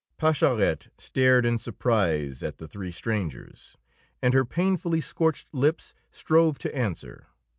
Pascherette 0.17 0.87
stared 0.97 1.45
in 1.45 1.59
surprise 1.59 2.41
at 2.41 2.57
the 2.57 2.67
three 2.67 2.91
strangers, 2.91 3.77
and 4.19 4.33
her 4.33 4.45
painfully 4.45 4.99
scorched 4.99 5.47
lips 5.53 5.93
strove 6.09 6.57
to 6.57 6.75
answer. 6.75 7.27